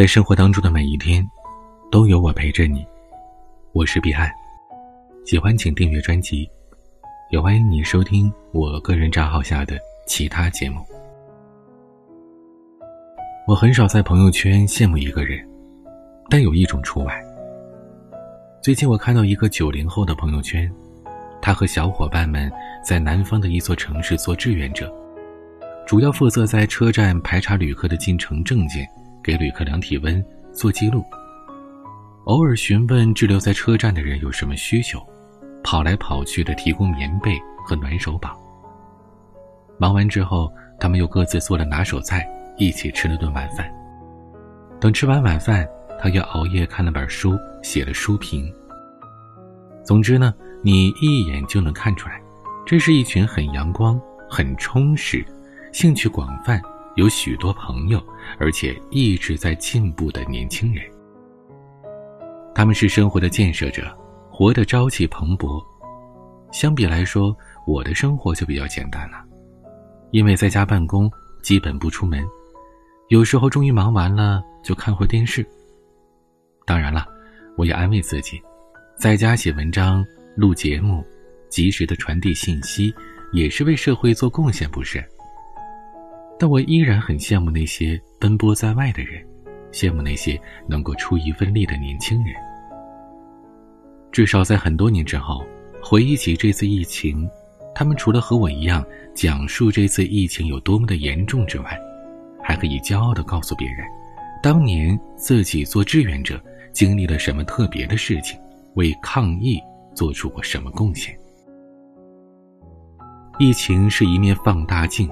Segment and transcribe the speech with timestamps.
[0.00, 1.22] 在生活当中的每一天，
[1.90, 2.86] 都有我陪着你。
[3.72, 4.30] 我是彼岸，
[5.26, 6.48] 喜欢请订阅专辑，
[7.30, 10.82] 也欢迎你收听我个人账号下的其他节目。
[13.46, 15.46] 我很少在朋友圈羡慕一个人，
[16.30, 17.22] 但有一种除外。
[18.62, 20.66] 最近我看到一个九零后的朋友圈，
[21.42, 22.50] 他和小伙伴们
[22.82, 24.90] 在南方的一座城市做志愿者，
[25.86, 28.88] 主要负责在车站排查旅客的进城证件。
[29.22, 31.04] 给旅客量体温、做记录，
[32.24, 35.00] 偶尔询问滞留在车站的人有什么需求，
[35.62, 38.38] 跑来跑去的提供棉被和暖手宝。
[39.78, 43.70] 忙完之后，他们又各自做了拿手菜，一起吃了顿晚饭。
[44.80, 45.66] 等吃完晚饭，
[45.98, 48.52] 他又熬夜看了本书，写了书评。
[49.84, 52.20] 总之呢，你一眼就能看出来，
[52.66, 55.24] 这是一群很阳光、很充实、
[55.72, 56.60] 兴趣广泛。
[56.96, 58.02] 有许多朋友，
[58.38, 60.84] 而且一直在进步的年轻人。
[62.54, 63.96] 他们是生活的建设者，
[64.30, 65.64] 活得朝气蓬勃。
[66.52, 67.34] 相比来说，
[67.66, 69.24] 我的生活就比较简单了，
[70.10, 71.10] 因为在家办公，
[71.42, 72.26] 基本不出门。
[73.08, 75.46] 有时候终于忙完了，就看会电视。
[76.66, 77.06] 当然了，
[77.56, 78.40] 我也安慰自己，
[78.96, 80.04] 在家写文章、
[80.36, 81.04] 录节目，
[81.48, 82.92] 及时的传递信息，
[83.32, 85.04] 也是为社会做贡献，不是？
[86.40, 89.22] 但我依然很羡慕那些奔波在外的人，
[89.72, 92.34] 羡慕那些能够出一份力的年轻人。
[94.10, 95.44] 至少在很多年之后，
[95.82, 97.28] 回忆起这次疫情，
[97.74, 98.82] 他们除了和我一样
[99.14, 101.78] 讲述这次疫情有多么的严重之外，
[102.42, 103.86] 还可以骄傲地告诉别人，
[104.42, 108.40] 当年自己做志愿者经历了什么特别的事情，
[108.76, 109.60] 为抗疫
[109.94, 111.14] 做出过什么贡献。
[113.38, 115.06] 疫情是一面放大镜。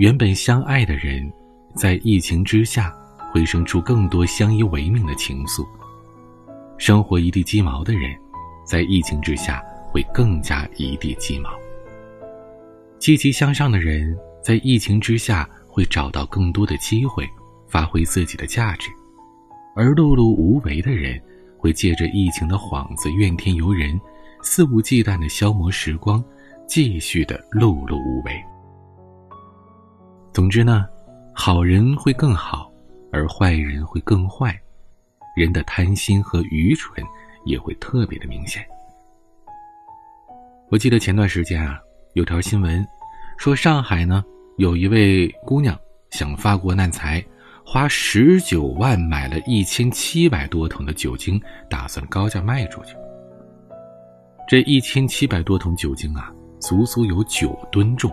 [0.00, 1.30] 原本相爱的人，
[1.74, 2.90] 在疫情之下
[3.30, 5.62] 会生出更多相依为命的情愫；
[6.78, 8.16] 生活一地鸡毛的人，
[8.64, 11.50] 在疫情之下会更加一地鸡毛。
[12.98, 17.28] 积极向上的人，在疫情之下会找到更多的机会，
[17.68, 18.88] 发挥自己的价值；
[19.76, 21.20] 而碌碌无为的人，
[21.58, 24.00] 会借着疫情的幌子怨天尤人，
[24.40, 26.24] 肆无忌惮的消磨时光，
[26.66, 28.32] 继续的碌碌无为。
[30.40, 30.88] 总之呢，
[31.34, 32.72] 好人会更好，
[33.12, 34.58] 而坏人会更坏，
[35.36, 37.06] 人的贪心和愚蠢
[37.44, 38.64] 也会特别的明显。
[40.70, 41.78] 我记得前段时间啊，
[42.14, 42.82] 有条新闻
[43.36, 44.24] 说上海呢
[44.56, 45.78] 有一位姑娘
[46.10, 47.22] 想发国难财，
[47.62, 52.96] 花十九万买了一千七百多桶的酒精，打算高价卖出去。
[54.48, 58.10] 这一千七百多桶酒精啊，足足有九吨重。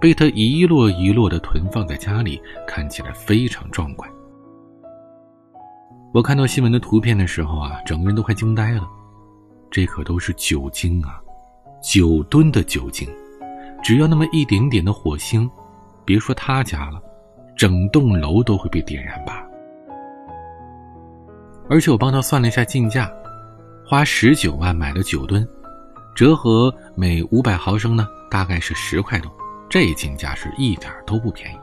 [0.00, 4.08] 被他一摞一摞的囤放在家里，看起来非常壮观。
[6.12, 8.88] 我看到新闻的图片的时候啊，整个人都快惊呆了。
[9.70, 11.20] 这可都是酒精啊，
[11.82, 13.08] 九吨的酒精，
[13.82, 15.50] 只要那么一点点的火星，
[16.04, 17.02] 别说他家了，
[17.56, 19.44] 整栋楼都会被点燃吧。
[21.68, 23.10] 而且我帮他算了一下进价，
[23.84, 25.46] 花十九万买了九吨，
[26.14, 29.30] 折合每五百毫升呢，大概是十块多。
[29.68, 31.58] 这进价是一点都不便宜，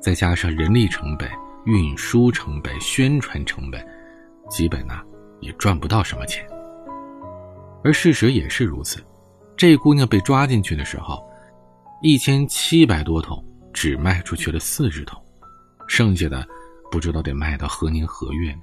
[0.00, 1.28] 再加上人力成本、
[1.64, 3.84] 运输成本、宣传成本，
[4.48, 5.00] 基本呢
[5.40, 6.46] 也赚不到什么钱。
[7.82, 9.04] 而事实也是如此，
[9.56, 11.28] 这姑娘被抓进去的时候，
[12.02, 15.20] 一千七百多桶只卖出去了四十桶，
[15.88, 16.46] 剩下的
[16.88, 18.62] 不知道得卖到何年何月呢？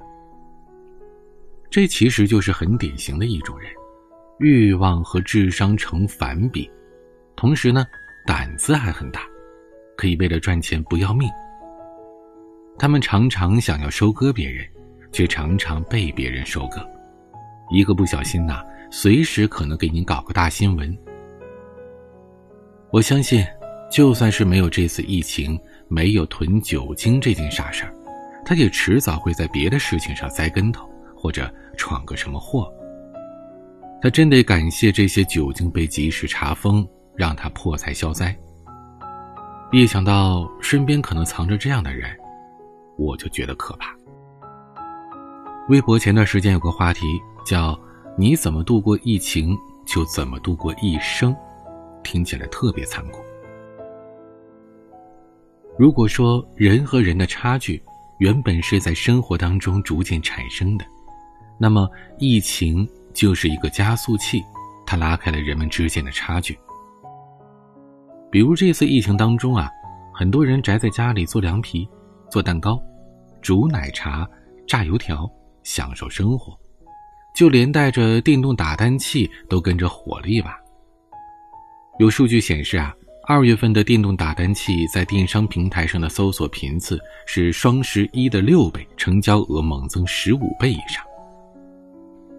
[1.70, 3.70] 这其实就是很典型的一种人，
[4.40, 6.72] 欲望和智商成反比，
[7.36, 7.86] 同时呢。
[8.30, 9.22] 胆子还很大，
[9.98, 11.28] 可以为了赚钱不要命。
[12.78, 14.64] 他们常常想要收割别人，
[15.12, 16.88] 却常常被别人收割。
[17.72, 20.96] 一个不小心呐，随时可能给你搞个大新闻。
[22.92, 23.44] 我相信，
[23.90, 27.96] 就算是没有这次疫情，没有囤酒精这件傻事儿，
[28.46, 32.72] 他也迟早会在别的事情上栽跟头，或者闯个什么祸。
[34.00, 36.88] 他真得感谢这些酒精被及时查封。
[37.20, 38.34] 让他破财消灾。
[39.74, 42.10] 一想到身边可能藏着这样的人，
[42.98, 43.94] 我就觉得可怕。
[45.68, 47.06] 微博前段时间有个话题
[47.46, 47.78] 叫
[48.18, 49.54] “你怎么度过疫情，
[49.86, 51.36] 就怎么度过一生”，
[52.04, 53.22] 听起来特别残酷。
[55.78, 57.84] 如果说人和人的差距
[58.20, 60.86] 原本是在生活当中逐渐产生的，
[61.60, 61.86] 那么
[62.18, 64.42] 疫情就是一个加速器，
[64.86, 66.58] 它拉开了人们之间的差距。
[68.32, 69.70] 比如这次疫情当中啊，
[70.14, 71.88] 很多人宅在家里做凉皮、
[72.30, 72.82] 做蛋糕，
[73.42, 74.28] 煮奶茶、
[74.68, 75.30] 炸油条，
[75.64, 76.58] 享受生活，
[77.36, 80.56] 就连带着电动打蛋器都跟着火了一把。
[81.98, 82.94] 有数据显示啊，
[83.26, 91.04] 二月份的电动打蛋器在电商平台上的搜索频次是双十一的六倍，成交额猛增十五倍以上。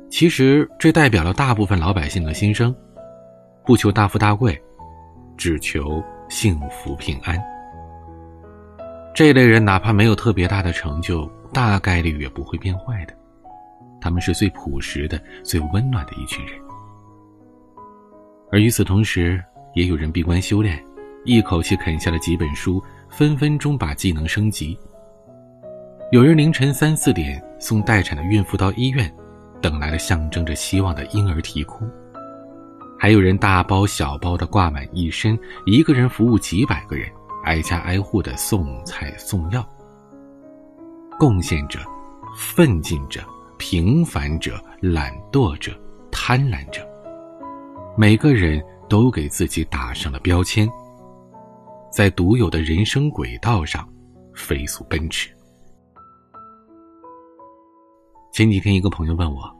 [0.09, 2.75] 其实这代表了大部分老百姓的心声：
[3.67, 4.61] 不求大富大贵，
[5.41, 7.43] 只求幸福平安。
[9.15, 13.15] 这类人哪怕没有特别大的成就，大概率也不会变坏的。
[14.03, 16.55] 他们是最朴实的、最温暖的一群人。
[18.53, 19.43] 而与此同时，
[19.75, 20.79] 也有人闭关修炼，
[21.25, 24.79] 一口气啃下了几本书，分分钟把技能升级。
[26.13, 29.11] 有人凌晨三四点送待产的孕妇到医院，
[29.63, 31.87] 等来了象征着希望的婴儿啼哭；
[33.01, 37.11] 还有人大包小包的挂满一身，一个人服务几百个人。
[37.45, 39.67] 挨家挨户的送菜送药，
[41.19, 41.81] 贡献者、
[42.37, 43.23] 奋进者、
[43.57, 45.73] 平凡者、懒惰者、
[46.13, 46.87] 贪婪者，
[47.97, 50.71] 每个人都给自己打上了标签，
[51.91, 53.89] 在独有的人生轨道上
[54.35, 55.31] 飞速奔驰。
[58.35, 59.51] 前几天，一个朋友问我，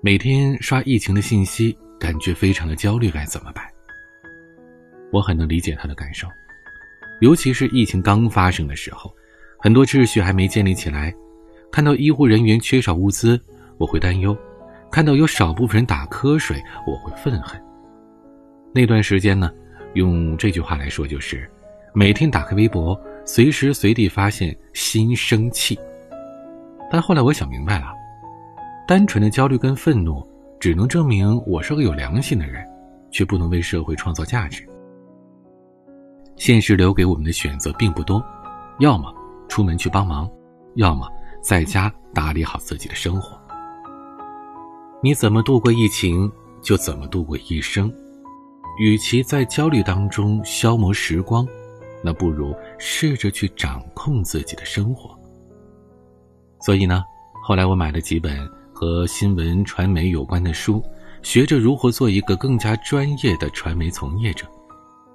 [0.00, 3.64] 每天刷疫情的信息，感觉非常的焦虑，该怎么办？
[5.12, 6.28] 我很能理解他的感受。
[7.20, 9.14] 尤其是疫情刚发生的时候，
[9.58, 11.14] 很多秩序还没建立起来，
[11.72, 13.40] 看到医护人员缺少物资，
[13.78, 14.36] 我会担忧；
[14.90, 17.60] 看到有少部分人打瞌睡，我会愤恨。
[18.74, 19.50] 那段时间呢，
[19.94, 21.48] 用这句话来说就是：
[21.94, 25.78] 每天打开微博，随时随地发现心生气。
[26.90, 27.94] 但后来我想明白了，
[28.86, 30.22] 单纯的焦虑跟愤怒，
[30.58, 32.64] 只能证明我是个有良心的人，
[33.10, 34.66] 却不能为社会创造价值。
[36.36, 38.22] 现实留给我们的选择并不多，
[38.78, 39.14] 要么
[39.48, 40.30] 出门去帮忙，
[40.74, 41.08] 要么
[41.40, 43.40] 在家打理好自己的生活。
[45.02, 46.30] 你怎么度过疫情，
[46.62, 47.92] 就怎么度过一生。
[48.78, 51.46] 与其在焦虑当中消磨时光，
[52.02, 55.18] 那不如试着去掌控自己的生活。
[56.60, 57.02] 所以呢，
[57.42, 60.84] 后来我买了几本和新闻传媒有关的书，
[61.22, 64.46] 学着如何做一个更加专业的传媒从业者。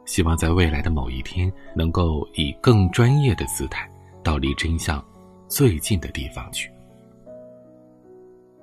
[0.04, 3.88] 希望在未来的某一天，能够以更专业的姿态，
[4.24, 5.04] 到离真相
[5.48, 6.72] 最近的地方去。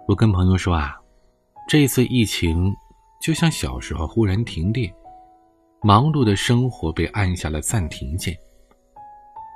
[0.08, 0.96] 我跟朋友说啊，
[1.68, 2.74] 这次疫情
[3.22, 4.92] 就像小时候忽然停电，
[5.80, 8.36] 忙碌的生活被按下了暂停键。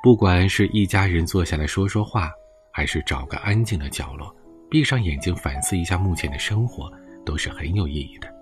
[0.05, 2.31] 不管是一家人坐下来说说话，
[2.73, 4.33] 还是找个安静的角落，
[4.73, 6.91] 闭上眼睛反思一下目前的生活，
[7.27, 8.35] 都是很有意义的。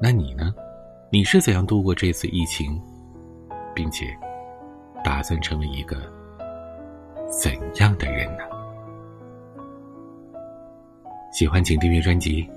[0.00, 0.54] 那你呢？
[1.10, 2.80] 你是怎样度过这次疫情，
[3.74, 4.06] 并且
[5.04, 6.10] 打算成为一个
[7.28, 8.44] 怎样的人呢？
[11.30, 12.48] 喜欢请订阅专辑，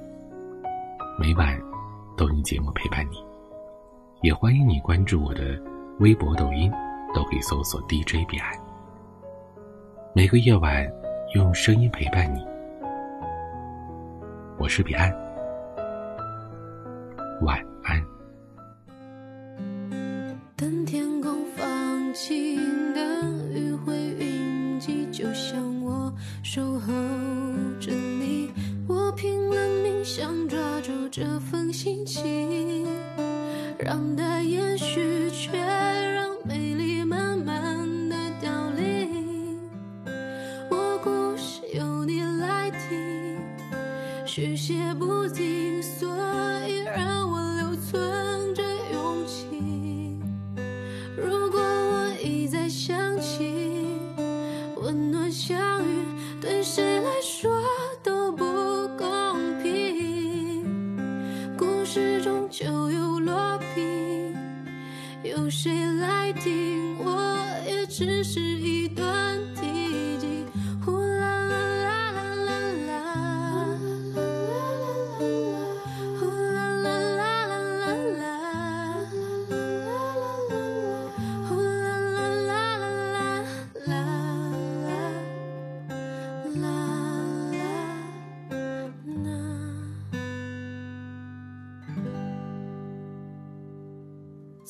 [1.20, 1.60] 每晚
[2.16, 3.18] 都用节目陪伴你。
[4.22, 5.62] 也欢迎你关注我的
[6.00, 6.72] 微博、抖音，
[7.14, 8.54] 都可以搜索 DJ 彼岸。
[10.16, 10.90] 每个夜晚
[11.34, 12.46] 用声音陪伴你，
[14.60, 15.12] 我是彼岸，
[17.42, 18.00] 晚安。
[20.56, 26.14] 等天空放晴，等余晖云集，就像我
[26.44, 26.94] 守候
[27.80, 28.52] 着你。
[28.88, 32.86] 我拼了命想抓住这份心情，
[33.80, 35.58] 让它延续，却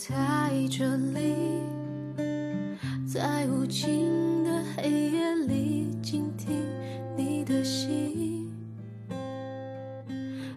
[0.05, 1.33] 在这里。
[3.07, 6.61] 在无尽的黑夜里倾听
[7.15, 8.51] 你的心，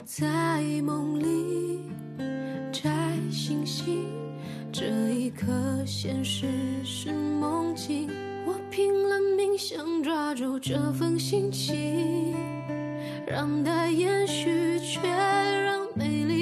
[0.05, 1.79] 在梦里
[2.73, 2.91] 摘
[3.31, 4.07] 星星，
[4.73, 5.47] 这一刻
[5.87, 6.49] 现实
[6.83, 8.11] 是梦境，
[8.45, 10.35] 我拼了命想抓。
[10.35, 12.35] 住这份心情，
[13.26, 16.36] 让它延续，却让美丽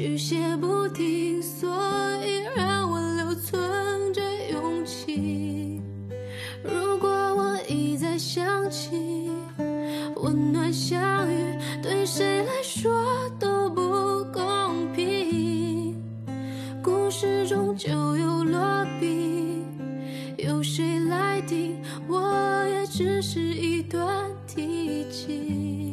[0.00, 1.68] 续写不停，所
[2.24, 3.60] 以让我留存
[4.14, 5.82] 着勇气。
[6.64, 9.30] 如果我一再想起
[10.16, 12.90] 温暖相遇，对谁来说
[13.38, 15.94] 都不公平。
[16.82, 19.62] 故事终究有落笔，
[20.38, 21.76] 由谁来定？
[22.08, 24.08] 我也只是一段
[24.46, 25.89] 提及。